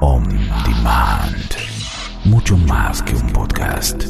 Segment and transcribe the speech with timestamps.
[0.00, 0.24] On
[0.64, 1.54] Demand.
[2.24, 4.06] Mucho más que un podcast.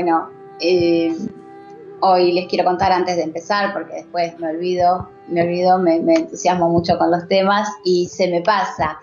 [0.03, 1.15] bueno, eh,
[2.01, 6.71] hoy les quiero contar antes de empezar, porque después me olvido, me olvido, me, entusiasmo
[6.71, 8.99] mucho con los temas y se me pasa.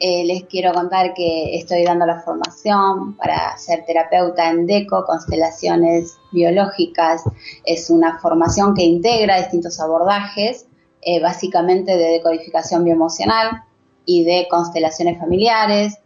[0.00, 6.16] Eh, les quiero contar que estoy dando la formación para ser terapeuta en DECO, constelaciones
[6.32, 7.24] biológicas.
[7.66, 10.66] Es una formación que integra distintos abordajes,
[11.02, 13.64] eh, básicamente de decodificación bioemocional
[14.06, 15.98] y de constelaciones familiares,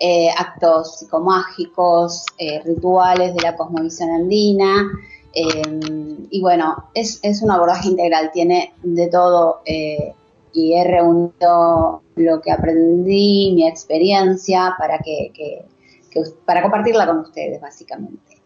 [0.00, 4.88] eh, actos psicomágicos, eh, rituales de la cosmovisión andina.
[5.34, 5.62] eh,
[6.30, 9.60] y bueno, es, es un abordaje integral, tiene de todo
[10.52, 15.32] y he reunido lo que aprendí, mi experiencia para que,
[16.44, 18.38] para compartirla con ustedes básicamente.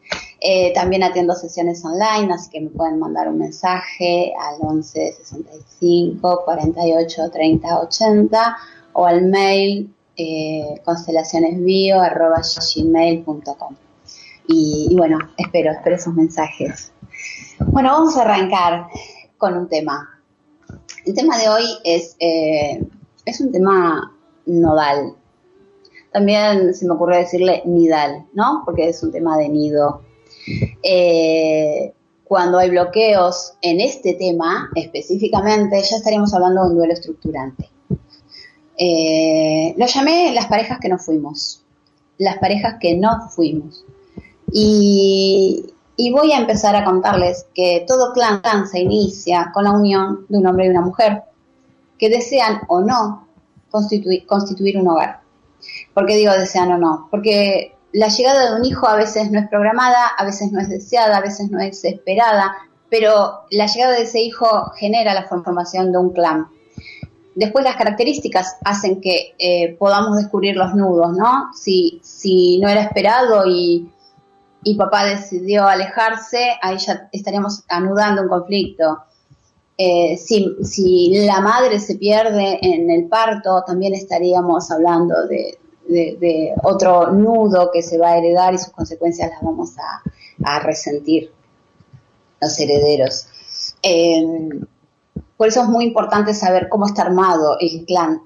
[0.75, 7.31] También atiendo sesiones online, así que me pueden mandar un mensaje al 11 65 48
[7.31, 8.57] 30 80
[8.95, 13.77] o al mail eh, constelacionesbio.gmail.com
[14.49, 16.93] y, y bueno, espero, espero esos mensajes.
[17.67, 18.87] Bueno, vamos a arrancar
[19.39, 20.09] con un tema.
[21.05, 22.85] El tema de hoy es, eh,
[23.25, 24.13] es un tema
[24.47, 25.15] nodal.
[26.13, 28.63] También se me ocurrió decirle nidal, ¿no?
[28.65, 30.03] Porque es un tema de nido.
[30.83, 31.93] Eh,
[32.25, 37.71] cuando hay bloqueos en este tema específicamente, ya estaríamos hablando de un duelo estructurante.
[38.85, 41.63] Eh, lo llamé las parejas que no fuimos.
[42.19, 43.85] Las parejas que no fuimos.
[44.53, 45.73] Y,
[46.13, 50.39] voy a empezar a contarles que todo clan, clan se inicia con la unión de
[50.39, 51.23] un hombre y una mujer
[51.97, 53.29] que desean o no
[53.71, 55.21] constituir, constituir un hogar.
[55.95, 57.07] ¿Por qué digo desean o no?
[57.09, 60.69] Porque la llegada de un hijo a veces no es programada, a veces no es
[60.69, 62.57] deseada, a veces no es esperada,
[62.91, 66.49] pero la llegada de ese hijo genera la formación de un clan.
[67.35, 71.51] Después las características hacen que eh, podamos descubrir los nudos, ¿no?
[71.55, 73.91] Si, si no era esperado y,
[74.63, 78.99] y papá decidió alejarse, ahí ya estaríamos anudando un conflicto.
[79.79, 86.53] Eh, si, si la madre se pierde en el parto, también estaríamos hablando de, de-
[86.63, 90.03] otro nudo que se va a heredar y sus consecuencias las vamos a,
[90.45, 91.33] a resentir
[92.41, 93.27] los herederos.
[93.83, 94.25] Eh,
[95.43, 98.23] por eso es muy importante saber cómo está armado el clan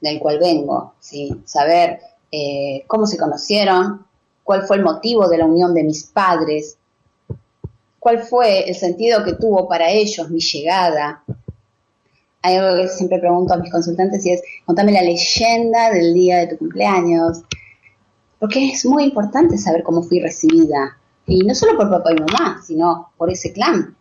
[0.00, 1.42] del cual vengo, ¿sí?
[1.44, 2.00] saber
[2.32, 4.06] eh, cómo se conocieron,
[4.42, 6.78] cuál fue el motivo de la unión de mis padres,
[7.98, 11.22] cuál fue el sentido que tuvo para ellos mi llegada.
[12.40, 16.38] Hay algo que siempre pregunto a mis consultantes y es, contame la leyenda del día
[16.38, 17.42] de tu cumpleaños,
[18.38, 20.96] porque es muy importante saber cómo fui recibida,
[21.26, 23.94] y no solo por papá y mamá, sino por ese clan.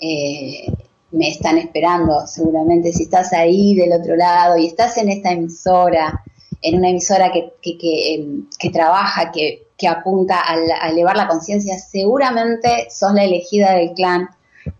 [0.00, 0.66] Eh,
[1.12, 6.22] me están esperando seguramente si estás ahí del otro lado y estás en esta emisora,
[6.62, 11.78] en una emisora que, que, que, em, trabaja, que, que apunta a elevar la conciencia,
[11.78, 14.28] seguramente sos la elegida del clan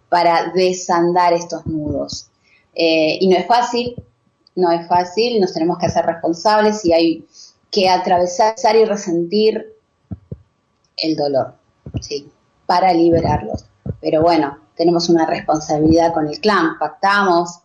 [0.08, 2.28] para desandar estos nudos.
[2.74, 3.94] Eh, y no es fácil,
[4.54, 7.26] no es fácil, nos tenemos que hacer responsables y hay
[7.70, 9.74] que atravesar y resentir
[10.96, 11.54] el dolor,
[12.00, 12.28] ¿sí?
[12.64, 13.66] Para liberarlos.
[14.00, 17.60] Pero bueno, tenemos una responsabilidad con el clan, pactamos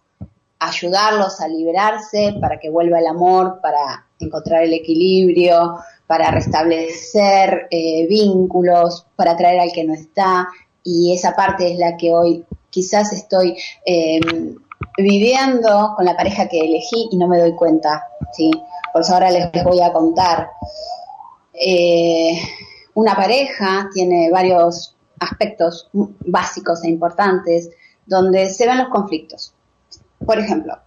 [0.59, 8.05] ayudarlos a liberarse para que vuelva el amor, para encontrar el equilibrio, para restablecer eh,
[8.07, 10.47] vínculos, para traer al que no está.
[10.83, 14.19] Y esa parte es la que hoy quizás estoy eh,
[14.97, 18.03] viviendo con la pareja que elegí y no me doy cuenta,
[18.33, 18.51] ¿sí?
[18.93, 20.49] Por eso ahora les voy a contar.
[21.53, 22.39] Eh,
[22.93, 27.69] una pareja tiene varios aspectos básicos e importantes
[28.05, 29.53] donde se ven los conflictos.
[30.25, 30.77] Por ejemplo,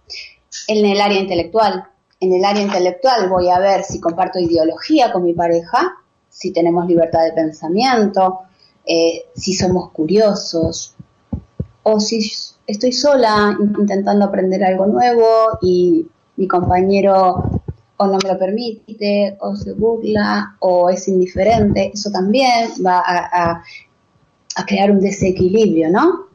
[0.67, 1.85] en el área intelectual.
[2.19, 5.97] En el área intelectual voy a ver si comparto ideología con mi pareja,
[6.29, 8.41] si tenemos libertad de pensamiento,
[8.85, 10.95] eh, si somos curiosos,
[11.83, 12.31] o si
[12.67, 15.25] estoy sola intentando aprender algo nuevo
[15.61, 17.61] y mi compañero
[17.97, 23.51] o no me lo permite, o se burla, o es indiferente, eso también va a,
[23.51, 23.63] a,
[24.55, 26.25] a crear un desequilibrio, ¿no?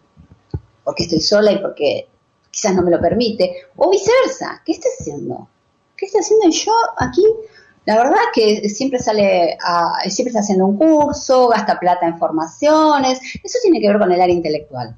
[0.91, 2.09] porque estoy sola y porque
[2.51, 5.49] quizás no me lo permite, o viceversa, ¿qué está haciendo?
[5.97, 7.23] ¿Qué está haciendo yo aquí?
[7.87, 13.21] La verdad que siempre sale, a, siempre está haciendo un curso, gasta plata en formaciones,
[13.43, 14.97] eso tiene que ver con el área intelectual.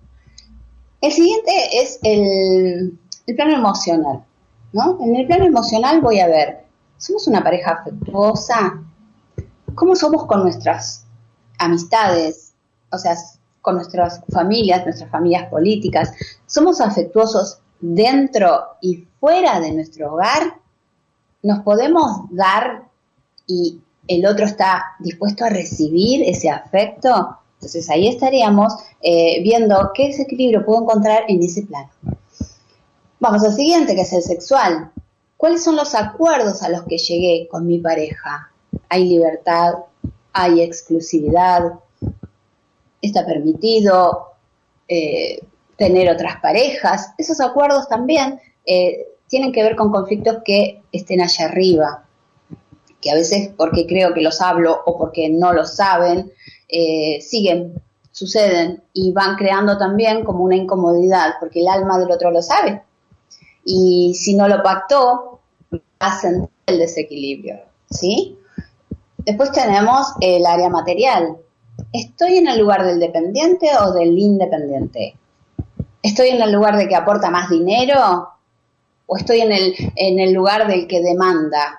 [1.03, 4.25] El siguiente es el, el plano emocional,
[4.73, 4.99] ¿no?
[5.03, 6.65] En el plano emocional voy a ver,
[6.97, 8.83] ¿somos una pareja afectuosa?
[9.75, 11.05] ¿Cómo somos con nuestras
[11.59, 12.52] amistades?
[12.93, 13.17] O sea,
[13.63, 16.13] con nuestras familias, nuestras familias políticas.
[16.47, 20.59] ¿Somos afectuosos dentro y fuera de nuestro hogar?
[21.43, 22.85] ¿Nos podemos dar
[23.47, 27.39] y el otro está dispuesto a recibir ese afecto?
[27.55, 31.91] Entonces ahí estaríamos eh, viendo qué desequilibrio puedo encontrar en ese plano.
[33.21, 34.91] Vamos al siguiente, que es el sexual.
[35.37, 38.51] ¿Cuáles son los acuerdos a los que llegué con mi pareja?
[38.89, 39.75] ¿Hay libertad?
[40.33, 41.75] ¿Hay exclusividad?
[43.03, 44.29] Está permitido
[44.89, 45.41] eh,
[45.77, 47.13] tener otras parejas.
[47.19, 52.05] Esos acuerdos también eh, tienen que ver con conflictos que estén allá arriba,
[53.01, 56.33] que a veces porque creo que los hablo o porque no lo saben,
[56.69, 57.75] eh, siguen,
[58.13, 62.83] suceden y van creando también como una incomodidad, porque el alma del otro lo sabe.
[63.65, 65.41] Y si no lo pactó,
[65.99, 67.61] hacen el desequilibrio,
[67.91, 68.39] ¿sí?
[69.19, 71.37] Después tenemos el área material,
[71.93, 75.17] ¿Estoy en el lugar del dependiente o del independiente?
[76.03, 78.31] ¿Estoy en el lugar de que aporta más dinero
[79.07, 81.77] o estoy en el, en el lugar del que demanda?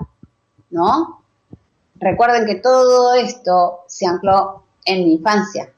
[0.70, 1.24] ¿No?
[1.96, 5.72] Recuerden que todo esto se ancló en mi infancia.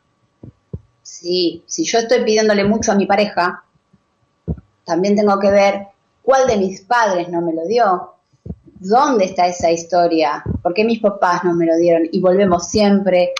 [1.01, 3.63] Sí, si yo estoy pidiéndole mucho a mi pareja,
[4.83, 5.87] también tengo que ver
[6.21, 8.15] cuál de mis padres no me lo dio,
[8.79, 13.33] dónde está esa historia, por qué mis papás no me lo dieron y volvemos siempre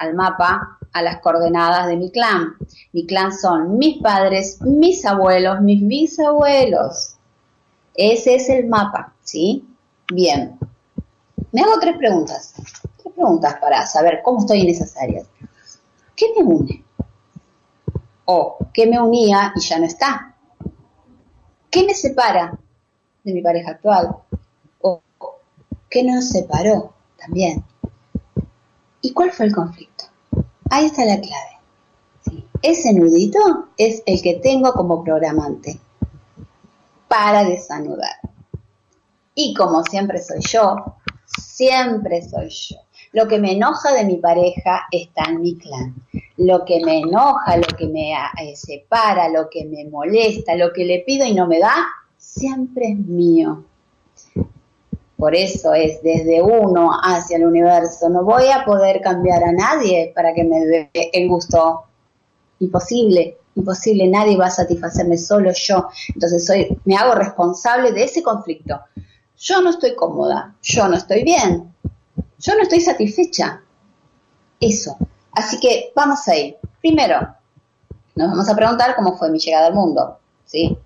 [0.00, 2.54] al mapa, a las coordenadas de mi clan.
[2.92, 7.16] Mi clan son mis padres, mis abuelos, mis bisabuelos.
[7.94, 9.62] Ese es el mapa, ¿sí?
[10.12, 10.58] Bien.
[11.52, 12.54] Me hago tres preguntas.
[12.96, 15.26] Tres preguntas para saber cómo estoy en esas áreas.
[16.16, 16.84] ¿Qué me une?
[18.24, 20.34] O ¿qué me unía y ya no está?
[21.70, 22.58] ¿Qué me separa
[23.22, 24.16] de mi pareja actual?
[24.80, 25.02] O
[25.90, 27.62] ¿qué nos separó también?
[29.02, 29.89] ¿Y cuál fue el conflicto?
[30.70, 32.42] Ahí está la clave.
[32.62, 35.80] Ese nudito es el que tengo como programante
[37.08, 38.20] para desanudar.
[39.34, 40.76] Y como siempre soy yo,
[41.26, 42.76] siempre soy yo.
[43.12, 45.94] Lo que me enoja de mi pareja está en mi clan.
[46.36, 50.84] Lo que me enoja, lo que me eh, separa, lo que me molesta, lo que
[50.84, 51.74] le pido y no me da,
[52.16, 53.64] siempre es mío.
[55.20, 58.08] Por eso es desde uno hacia el universo.
[58.08, 61.84] No voy a poder cambiar a nadie para que me dé el gusto.
[62.60, 64.08] Imposible, imposible.
[64.08, 65.88] Nadie va a satisfacerme, solo yo.
[66.14, 68.80] Entonces soy, me hago responsable de ese conflicto.
[69.36, 71.70] Yo no estoy cómoda, yo no estoy bien,
[72.38, 73.60] yo no estoy satisfecha.
[74.58, 74.96] Eso.
[75.32, 76.56] Así que vamos a ir.
[76.80, 77.20] Primero,
[78.14, 80.18] nos vamos a preguntar cómo fue mi llegada al mundo.
[80.46, 80.78] ¿sí?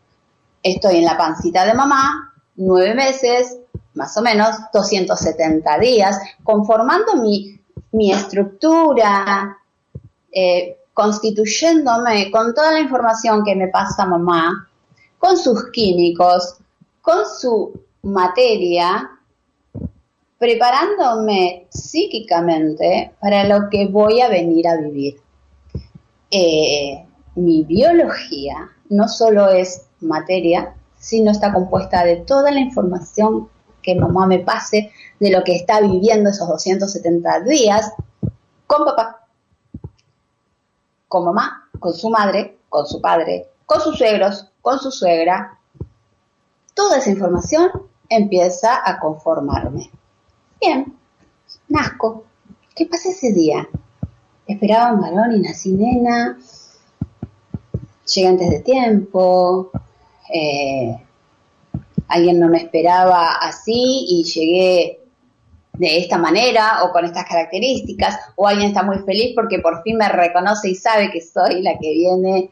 [0.60, 3.58] Estoy en la pancita de mamá, nueve meses,
[3.94, 7.60] más o menos 270 días, conformando mi,
[8.12, 9.56] estructura,
[10.32, 14.68] eh, constituyéndome con toda la información que me pasa mamá,
[15.18, 16.56] con sus químicos,
[17.00, 17.72] con su
[18.02, 19.10] materia,
[20.38, 25.16] preparándome psíquicamente para lo que voy a venir a vivir.
[26.30, 27.04] Eh,
[27.36, 33.48] mi biología no solo es materia, sino está compuesta de toda la información
[33.84, 37.92] que mamá me pase de lo que está viviendo esos 270 días
[38.66, 39.26] con papá,
[41.06, 45.58] con mamá, con su madre, con su padre, con sus suegros, con su suegra.
[46.72, 47.70] Toda esa información
[48.08, 49.90] empieza a conformarme.
[50.60, 50.96] Bien,
[51.68, 52.24] nazco.
[52.74, 53.68] ¿Qué pasa ese día?
[54.46, 56.38] Esperaba un varón y nací nena.
[58.12, 59.70] Llegué antes de tiempo.
[60.34, 61.03] Eh,
[62.08, 65.00] alguien no me esperaba así y llegué
[65.74, 69.96] de esta manera o con estas características, o alguien está muy feliz porque por fin
[69.96, 72.50] me reconoce y sabe que soy la que viene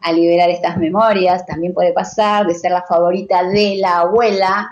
[0.00, 1.46] a liberar estas memorias.
[1.46, 4.70] También puede pasar de ser la favorita de la abuela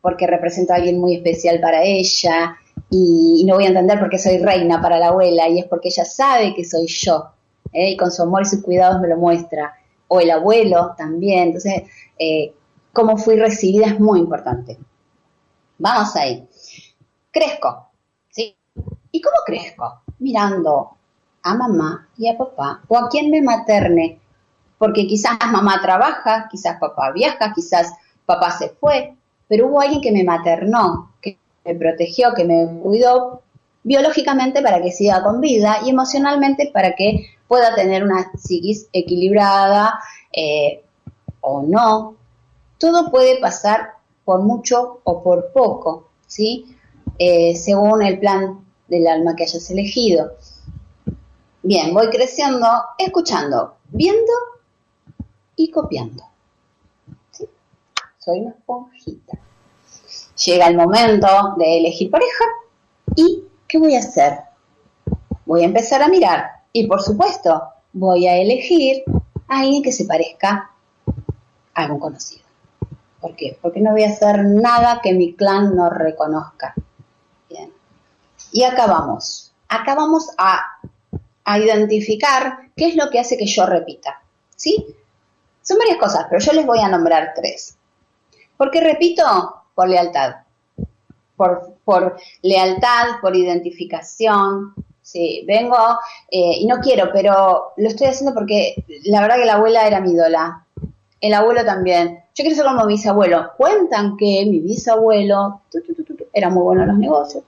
[0.00, 2.56] porque represento a alguien muy especial para ella
[2.90, 5.88] y, no voy a entender por qué soy reina para la abuela y es porque
[5.88, 7.30] ella sabe que soy yo
[7.72, 7.90] ¿eh?
[7.90, 9.74] y con su amor y sus cuidados me lo muestra.
[10.08, 11.48] O el abuelo también.
[11.48, 11.82] Entonces,
[12.18, 12.52] eh,
[12.96, 14.78] cómo fui recibida es muy importante.
[15.76, 16.48] Vamos ahí.
[17.30, 17.90] Crezco,
[18.30, 18.56] ¿sí?
[19.12, 20.00] ¿Y cómo crezco?
[20.18, 20.92] Mirando
[21.42, 24.18] a mamá y a papá o a quien me materne
[24.78, 27.92] porque quizás mamá trabaja, quizás papá viaja, quizás
[28.24, 29.14] papá se fue,
[29.46, 33.42] pero hubo alguien que me maternó, que me protegió, que me cuidó
[33.82, 40.00] biológicamente para que siga con vida y emocionalmente para que pueda tener una psiquis equilibrada
[40.32, 40.82] eh,
[41.42, 42.16] o no.
[42.78, 46.76] Todo puede pasar por mucho o por poco, ¿sí?
[47.18, 50.32] Eh, según el plan del alma que hayas elegido.
[51.62, 52.66] Bien, voy creciendo,
[52.98, 54.32] escuchando, viendo
[55.56, 56.22] y copiando.
[57.30, 57.48] ¿Sí?
[58.18, 59.38] Soy una esponjita.
[60.44, 62.44] Llega el momento de elegir pareja
[63.14, 64.40] y ¿qué voy a hacer?
[65.46, 69.04] Voy a empezar a mirar y por supuesto voy a elegir
[69.48, 70.70] a alguien que se parezca
[71.74, 72.45] a algún conocido.
[73.26, 73.58] ¿Por qué?
[73.60, 76.74] Porque no voy a hacer nada que mi clan no reconozca.
[77.50, 77.72] Bien.
[78.52, 79.52] Y acá vamos.
[79.68, 80.60] Acá vamos a,
[81.44, 84.22] a identificar qué es lo que hace que yo repita.
[84.54, 84.94] ¿Sí?
[85.60, 87.76] Son varias cosas, pero yo les voy a nombrar tres.
[88.56, 89.24] ¿Por qué repito?
[89.74, 90.36] Por lealtad.
[91.34, 94.72] Por, por lealtad, por identificación.
[95.02, 95.98] Sí, vengo
[96.30, 100.00] eh, y no quiero, pero lo estoy haciendo porque la verdad que la abuela era
[100.00, 100.64] mi ídola.
[101.20, 102.22] El abuelo también.
[102.34, 103.52] Yo quiero ser como mi bisabuelo.
[103.56, 105.62] Cuentan que mi bisabuelo
[106.32, 107.44] era muy bueno en los negocios.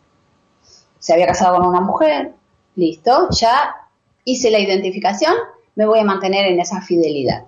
[0.98, 2.32] Se había casado con una mujer.
[2.76, 3.74] Listo, ya
[4.24, 5.34] hice la identificación.
[5.74, 7.44] Me voy a mantener en esa fidelidad.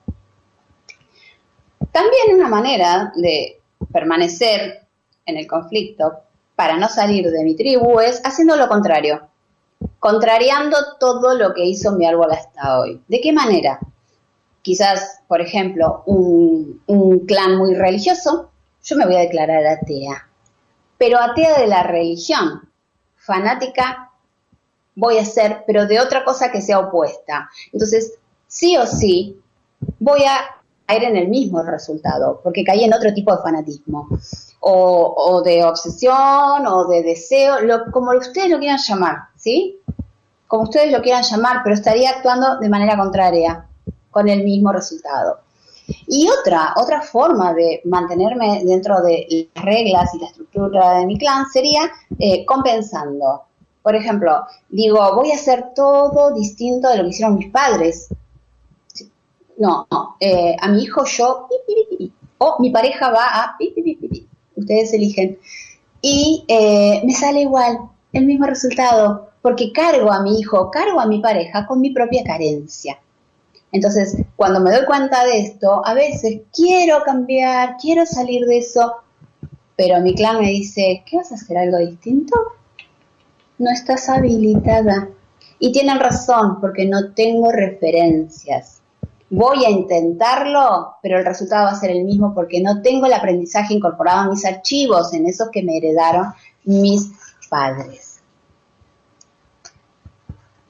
[1.92, 3.60] También una manera de
[3.92, 4.86] permanecer
[5.26, 6.12] en el conflicto
[6.54, 9.28] para no salir de mi tribu es haciendo lo contrario,
[9.98, 13.00] contrariando todo lo que hizo mi árbol hasta hoy.
[13.08, 13.80] ¿De qué manera?
[14.70, 18.50] Quizás, por ejemplo, un, clan muy religioso,
[18.84, 20.28] yo me voy a declarar atea,
[20.96, 22.68] pero atea de la religión,
[23.16, 24.12] fanática
[24.94, 27.50] voy a ser, pero de otra cosa que sea opuesta.
[27.72, 28.12] Entonces,
[28.46, 29.40] sí o sí,
[29.98, 30.38] voy a
[30.86, 34.08] caer en el mismo resultado, porque caí en otro tipo de fanatismo,
[34.60, 39.80] o, de obsesión, o de deseo, lo, como ustedes lo quieran llamar, ¿sí?
[40.46, 43.66] Como ustedes lo quieran llamar, pero estaría actuando de manera contraria,
[44.10, 45.40] con el mismo resultado.
[46.06, 51.18] Y otra, otra forma de mantenerme dentro de las reglas y la estructura de mi
[51.18, 53.42] clan sería eh, compensando.
[53.82, 58.08] Por ejemplo, digo, voy a hacer todo distinto de lo que hicieron mis padres.
[59.56, 60.16] No, no.
[60.20, 61.48] Eh, a mi hijo yo,
[62.38, 63.58] o mi pareja va a,
[64.56, 65.38] ustedes eligen.
[66.02, 67.78] Y eh, me sale igual,
[68.12, 72.24] el mismo resultado, porque cargo a mi hijo, cargo a mi pareja con mi propia
[72.24, 72.98] carencia.
[73.72, 78.96] Entonces, cuando me doy cuenta de esto, a veces quiero cambiar, quiero salir de eso,
[79.76, 82.36] pero mi clan me dice, ¿qué vas a hacer algo distinto?
[83.58, 85.08] No estás habilitada.
[85.58, 88.80] Y tienen razón, porque no tengo referencias
[89.30, 93.12] voy a intentarlo, pero el resultado va a ser el mismo porque no tengo el
[93.12, 96.26] aprendizaje incorporado en mis archivos, en esos que me heredaron
[96.64, 97.10] mis
[97.48, 98.20] padres.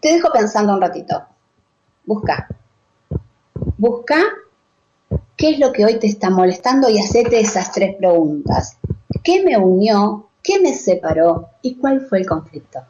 [0.01, 1.23] Te dejo pensando un ratito.
[2.05, 2.49] Busca.
[3.81, 4.19] Busca
[5.39, 8.77] qué es lo que hoy te está molestando y hacete esas tres preguntas.
[9.25, 10.29] ¿Qué me unió?
[10.43, 11.49] ¿Qué me separó?
[11.63, 12.81] ¿Y cuál fue el conflicto?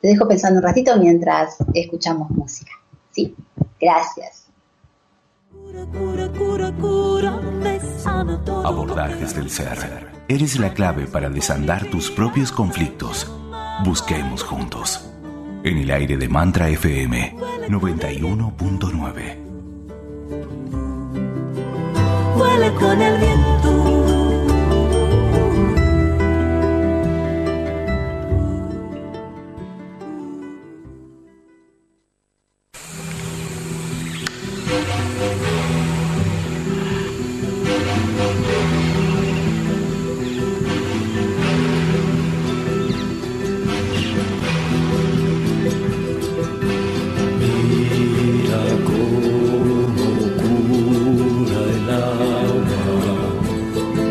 [0.00, 2.70] Te dejo pensando un ratito mientras escuchamos música.
[3.10, 3.34] Sí,
[3.80, 4.46] gracias.
[8.64, 10.06] Abordajes del ser.
[10.28, 13.28] Eres la clave para desandar tus propios conflictos.
[13.84, 15.10] Busquemos juntos.
[15.64, 17.34] En el aire de Mantra FM
[17.68, 19.49] 91.9.
[22.80, 23.49] con el viento.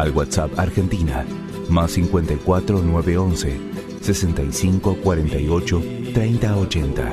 [0.00, 1.26] Al WhatsApp Argentina,
[1.68, 3.60] más 54 911
[4.00, 5.82] 65 48
[6.14, 7.12] 30 80.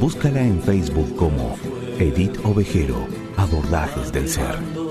[0.00, 1.56] Búscala en Facebook como
[1.98, 3.04] Edith Ovejero
[3.36, 4.81] Abordajes del ser.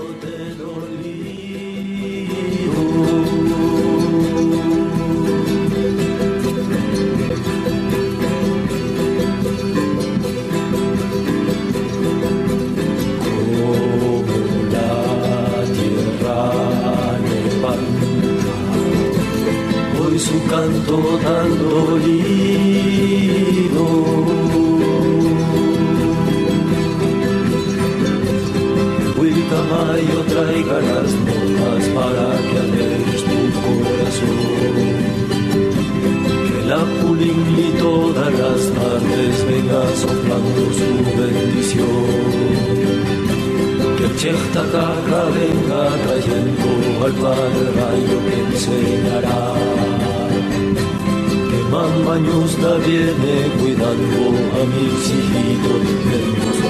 [51.92, 54.20] Mamá Ñusda viene cuidando
[54.58, 56.61] a mis hijitos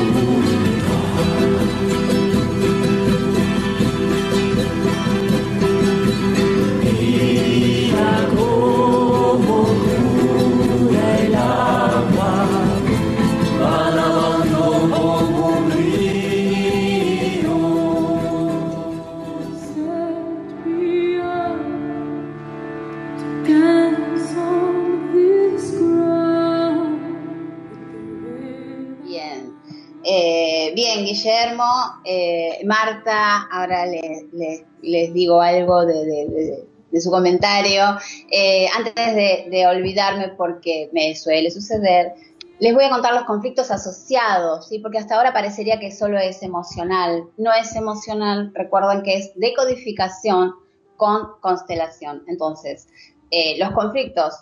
[32.65, 36.65] Marta, ahora le- le- les digo algo de,
[37.01, 37.83] su comentario.
[38.31, 42.13] Eh, antes de, de olvidarme, porque me suele suceder,
[42.61, 44.79] les voy a contar los conflictos asociados, ¿sí?
[44.79, 47.25] porque hasta ahora parecería que solo es emocional.
[47.37, 50.55] No es emocional, recuerden que es decodificación
[50.97, 52.23] con constelación.
[52.29, 52.87] Entonces,
[53.31, 54.35] eh, los conflictos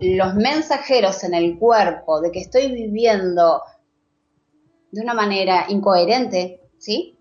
[0.00, 3.62] los mensajeros en el cuerpo de que estoy viviendo
[4.90, 7.17] de una manera incoherente, ¿sí?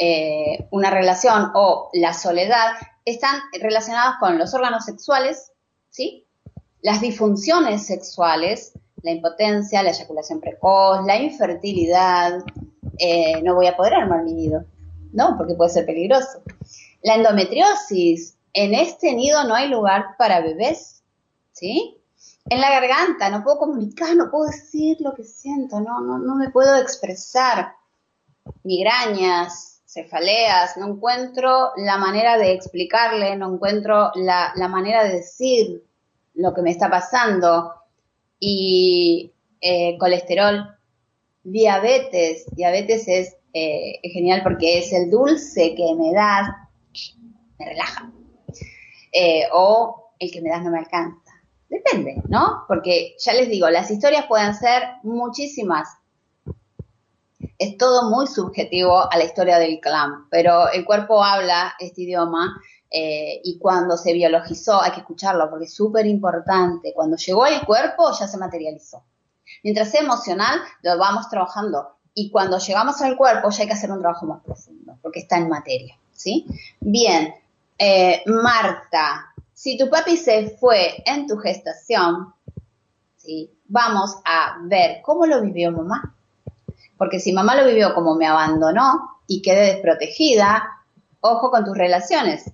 [0.00, 2.74] Eh, una relación o la soledad,
[3.04, 5.50] están relacionados con los órganos sexuales,
[5.90, 6.24] ¿sí?
[6.82, 12.44] Las disfunciones sexuales, la impotencia, la eyaculación precoz, la infertilidad,
[12.98, 14.64] eh, no voy a poder armar mi nido,
[15.12, 15.36] ¿no?
[15.36, 16.42] Porque puede ser peligroso.
[17.02, 21.02] La endometriosis, en este nido no hay lugar para bebés,
[21.52, 21.96] ¿sí?
[22.50, 26.36] En la garganta, no puedo comunicar, no puedo decir lo que siento, no, no, no
[26.36, 27.72] me puedo expresar.
[28.62, 35.82] Migrañas, cefaleas, no encuentro la manera de explicarle, no encuentro la, la manera de decir
[36.34, 37.72] lo que me está pasando.
[38.38, 40.76] Y eh, colesterol,
[41.42, 46.48] diabetes, diabetes es eh, genial porque es el dulce que me das,
[47.58, 48.12] me relaja.
[49.12, 51.32] Eh, o el que me das no me alcanza.
[51.70, 52.64] Depende, ¿no?
[52.68, 55.88] Porque ya les digo, las historias pueden ser muchísimas.
[57.58, 62.60] Es todo muy subjetivo a la historia del clan, pero el cuerpo habla este idioma
[62.90, 66.92] eh, y cuando se biologizó hay que escucharlo porque es súper importante.
[66.94, 69.04] Cuando llegó al cuerpo ya se materializó.
[69.64, 73.90] Mientras sea emocional, lo vamos trabajando y cuando llegamos al cuerpo ya hay que hacer
[73.90, 76.46] un trabajo más profundo porque está en materia, ¿sí?
[76.80, 77.34] Bien,
[77.78, 82.32] eh, Marta, si tu papi se fue en tu gestación,
[83.16, 83.50] ¿sí?
[83.68, 86.14] vamos a ver cómo lo vivió mamá.
[86.98, 90.64] Porque si mamá lo vivió como me abandonó y quedé desprotegida,
[91.20, 92.50] ojo con tus relaciones.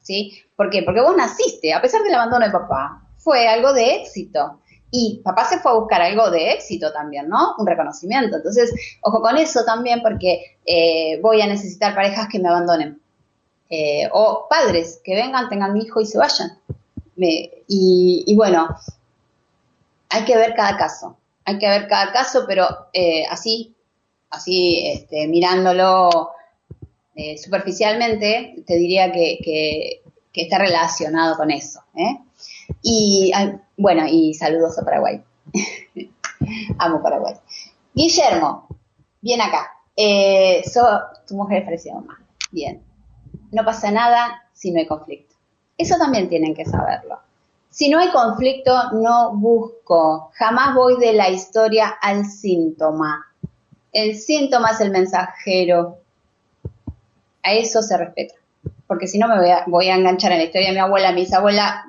[0.00, 0.42] ¿Sí?
[0.56, 0.82] ¿Por qué?
[0.82, 4.60] Porque vos naciste, a pesar del abandono de papá, fue algo de éxito.
[4.90, 7.54] Y papá se fue a buscar algo de éxito también, ¿no?
[7.58, 8.36] Un reconocimiento.
[8.36, 13.00] Entonces, ojo con eso también porque eh, voy a necesitar parejas que me abandonen.
[13.70, 16.58] Eh, o padres que vengan, tengan mi hijo y se vayan.
[17.16, 18.68] Me- y, y bueno,
[20.10, 23.74] hay que ver cada caso, hay que ver cada caso, pero eh, así,
[24.30, 26.32] así este, mirándolo
[27.14, 30.02] eh, superficialmente, te diría que, que-
[30.42, 31.80] está relacionado con eso.
[31.94, 32.18] ¿eh?
[32.82, 33.32] Y
[33.76, 35.22] bueno, y saludos a Paraguay.
[36.78, 37.34] Amo Paraguay.
[37.94, 38.66] Guillermo,
[39.20, 39.70] bien acá.
[39.96, 42.18] Eh, so- tu mujer es mamá.
[42.50, 42.82] Bien.
[43.52, 45.34] No pasa nada si no hay conflicto.
[45.78, 47.20] Eso también tienen que saberlo.
[47.74, 50.30] Si no hay conflicto, no busco.
[50.34, 53.26] Jamás voy de la historia al síntoma.
[53.92, 55.98] El síntoma es el mensajero.
[57.42, 58.36] A eso se respeta.
[58.86, 59.34] Porque si no me
[59.66, 61.86] voy a, enganchar en la historia de mi abuela, mis abuelas,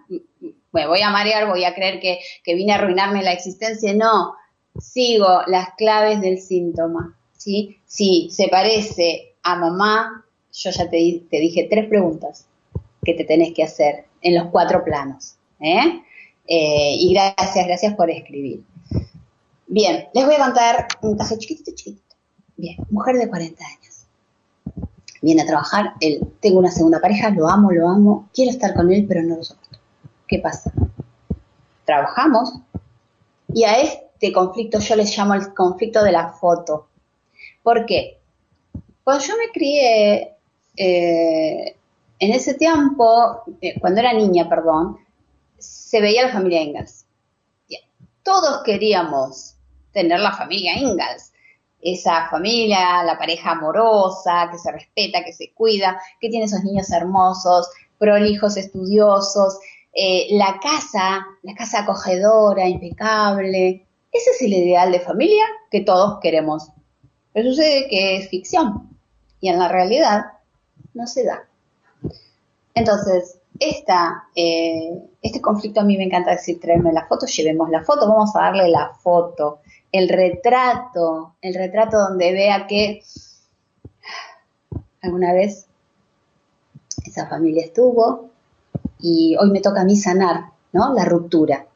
[0.71, 3.93] me voy a marear, voy a creer que, vine a arruinarme la existencia.
[3.93, 4.33] No,
[4.79, 7.15] sigo las claves del síntoma.
[7.37, 7.77] ¿sí?
[7.85, 12.47] Si se parece a mamá, yo ya te, te dije tres preguntas
[13.03, 15.35] que te tenés que hacer en los cuatro planos.
[15.65, 16.03] ¿Eh?
[16.47, 18.63] Eh, y gracias, gracias por escribir.
[19.67, 22.15] Bien, les voy a contar un caso chiquitito, chiquitito.
[22.55, 24.05] Bien, mujer de 40 años.
[25.21, 28.91] Viene a trabajar, él, tengo una segunda pareja, lo amo, lo amo, quiero estar con
[28.91, 29.79] él, pero no lo soporto.
[30.27, 30.71] ¿Qué pasa?
[31.83, 32.53] Trabajamos
[33.51, 36.87] y a este conflicto yo les llamo el conflicto de la foto.
[37.63, 38.19] ¿Por qué?
[39.03, 40.35] Cuando yo me crié,
[40.77, 41.75] eh,
[42.19, 43.43] en ese tiempo,
[43.79, 44.97] cuando era niña, perdón,
[45.65, 47.05] se veía la familia Ingalls.
[48.23, 49.55] Todos queríamos
[49.91, 51.31] tener la familia Ingalls.
[51.81, 56.91] Esa familia, la pareja amorosa, que se respeta, que se cuida, que tiene esos niños
[56.91, 59.59] hermosos, prolijos, estudiosos,
[59.93, 63.85] eh, la casa, la casa acogedora, impecable.
[64.11, 66.69] Ese es el ideal de familia que todos queremos.
[67.31, 68.97] Pero sucede que es ficción
[69.39, 70.25] y en la realidad
[70.93, 71.47] no se da.
[72.73, 77.83] Entonces, esta, eh, este conflicto a mí me encanta decir, traerme la foto, llevemos la
[77.83, 79.59] foto, vamos a darle la foto,
[79.91, 83.01] el retrato, el retrato donde vea que
[85.01, 85.67] alguna vez
[87.05, 88.29] esa familia estuvo
[88.99, 90.93] y hoy me toca a mí sanar, ¿no?
[90.93, 91.67] La ruptura.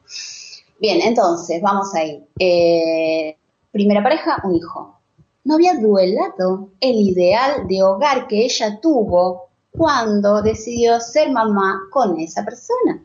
[0.80, 2.24] Bien, entonces, vamos ahí.
[2.38, 3.36] Eh,
[3.70, 4.98] primera pareja, un hijo.
[5.44, 12.18] No había duelado el ideal de hogar que ella tuvo cuando decidió ser mamá con
[12.20, 13.02] esa persona.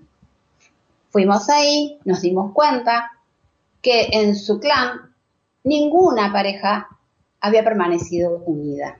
[1.09, 3.11] Fuimos ahí, nos dimos cuenta
[3.81, 5.13] que en su clan
[5.63, 6.89] ninguna pareja
[7.39, 8.99] había permanecido unida.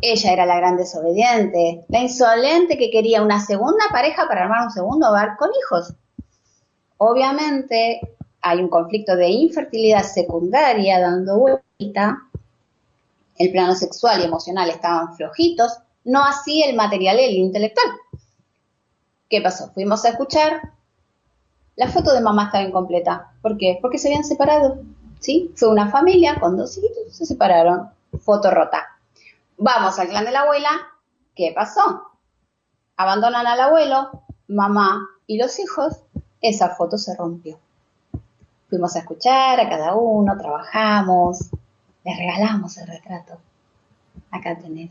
[0.00, 4.70] Ella era la gran desobediente, la insolente que quería una segunda pareja para armar un
[4.70, 5.94] segundo hogar con hijos.
[6.98, 8.00] Obviamente
[8.40, 12.18] hay un conflicto de infertilidad secundaria dando vuelta.
[13.36, 17.86] El plano sexual y emocional estaban flojitos no así el material, el intelectual.
[19.28, 19.70] ¿Qué pasó?
[19.72, 20.72] Fuimos a escuchar.
[21.76, 23.32] La foto de mamá estaba incompleta.
[23.42, 23.78] ¿Por qué?
[23.80, 24.78] Porque se habían separado.
[25.20, 25.50] ¿Sí?
[25.56, 27.88] Fue una familia con dos hijitos, se separaron.
[28.20, 28.86] Foto rota.
[29.56, 30.68] Vamos al clan de la abuela.
[31.34, 32.10] ¿Qué pasó?
[32.96, 35.96] Abandonan al abuelo, mamá y los hijos.
[36.40, 37.58] Esa foto se rompió.
[38.68, 41.50] Fuimos a escuchar a cada uno, trabajamos,
[42.04, 43.38] le regalamos el retrato.
[44.30, 44.90] Acá tenés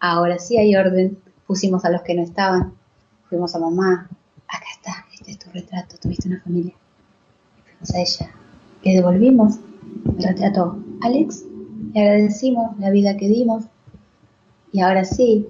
[0.00, 2.74] ahora sí hay orden, pusimos a los que no estaban,
[3.28, 4.08] fuimos a mamá,
[4.46, 6.74] acá está, este es tu retrato, tuviste una familia.
[7.64, 8.34] fuimos a ella,
[8.82, 9.58] le devolvimos
[10.18, 11.44] el retrato Alex,
[11.94, 13.64] le agradecimos la vida que dimos.
[14.72, 15.48] Y ahora sí,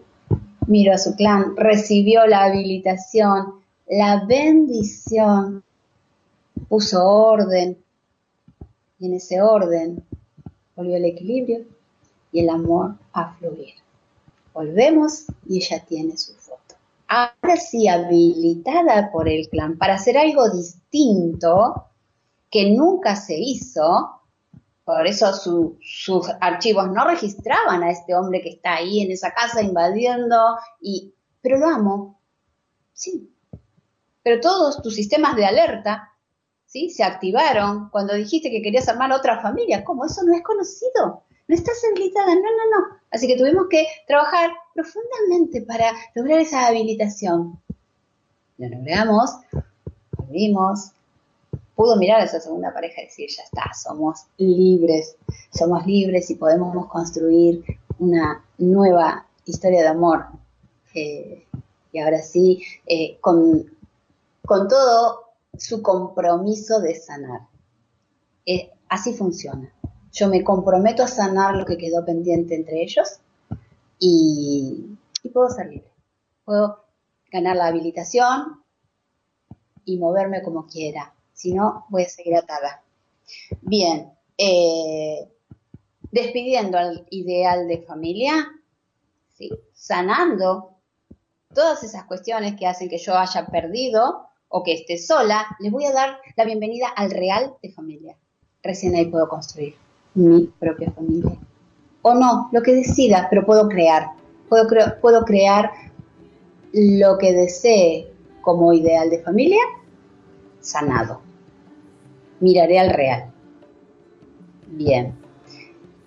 [0.67, 3.55] miro a su clan, recibió la habilitación,
[3.89, 5.65] la bendición,
[6.69, 7.79] puso orden.
[8.99, 10.05] Y en ese orden
[10.77, 11.61] volvió el equilibrio
[12.33, 13.75] y el amor a fluir.
[14.59, 16.75] Volvemos y ella tiene su foto.
[17.07, 21.87] Ahora sí, habilitada por el clan para hacer algo distinto
[22.51, 24.21] que nunca se hizo,
[24.85, 25.33] por eso
[25.81, 31.15] sus archivos no registraban a este hombre que está ahí en esa casa invadiendo, y,
[31.41, 32.21] pero lo amo,
[32.93, 33.33] sí.
[34.25, 36.17] Pero todos tus sistemas de alerta
[36.67, 36.91] ¿sí?
[36.91, 39.85] se activaron cuando dijiste que querías armar otra familia.
[39.85, 40.05] ¿Cómo?
[40.05, 42.99] Eso no es conocido no estás habilitada, no, no, no.
[43.11, 47.59] Así que tuvimos que trabajar profundamente para lograr esa habilitación.
[48.59, 49.31] Lo logramos,
[50.17, 50.93] volvimos,
[51.75, 55.17] pudo mirar a esa segunda pareja y decir, ya está, somos libres,
[55.51, 57.65] somos libres y podemos construir
[57.99, 60.27] una nueva historia de amor.
[60.95, 61.47] Eh,
[61.93, 63.65] y ahora sí, eh, con,
[64.45, 67.41] con, todo su compromiso de sanar.
[68.45, 69.73] Eh, así funciona
[70.13, 73.21] yo me comprometo a sanar lo que quedó pendiente entre ellos
[73.99, 74.97] y,
[75.33, 75.91] puedo ser libre.
[76.45, 76.85] Puedo
[77.31, 78.63] ganar la habilitación
[79.85, 81.13] y moverme como quiera.
[81.35, 82.83] Si no, voy a seguir atada.
[83.61, 85.29] Bien, eh,
[86.11, 88.49] despidiendo al ideal de familia,
[89.75, 90.71] sanando
[91.55, 95.85] todas esas cuestiones que hacen que yo haya perdido o que esté sola, le voy
[95.85, 98.17] a dar la bienvenida al real de familia.
[98.63, 99.77] Recién ahí puedo construir
[100.19, 101.37] mi propia familia.
[102.03, 104.13] O no, lo que decida, pero puedo crear.
[104.49, 104.67] Puedo,
[105.01, 105.71] puedo crear
[106.73, 109.61] lo que desee como ideal de familia
[110.61, 111.21] sanado.
[112.41, 113.31] Miraré al real.
[114.67, 115.15] Bien.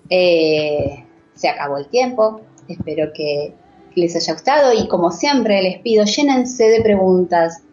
[0.09, 2.41] Eh, se acabó el tiempo.
[2.67, 3.53] Espero que
[3.95, 7.63] les haya gustado y como siempre les pido, llénense de preguntas,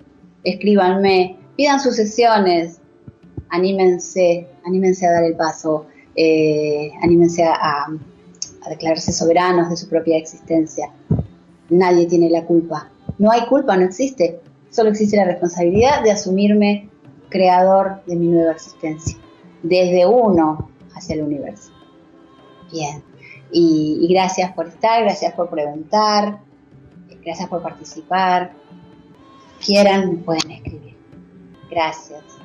[0.42, 2.81] escríbanme, pidan sus sesiones,
[3.51, 5.87] anímense, anímense a dar el paso
[6.20, 7.87] eh, anímense a,
[8.68, 10.90] declararse soberanos de su propia existencia.
[11.70, 12.90] Nadie tiene la culpa.
[13.16, 14.40] No hay culpa, no existe.
[14.68, 16.90] Solo existe la responsabilidad de asumirme
[17.31, 19.16] creador de mi nueva existencia.
[19.62, 21.70] Desde uno hacia el universo.
[22.70, 23.02] Bien.
[23.52, 26.40] Y, y gracias por estar, gracias por preguntar,
[27.24, 28.52] gracias por participar.
[29.64, 30.96] Quieran, pueden escribir.
[31.70, 32.38] Gracias.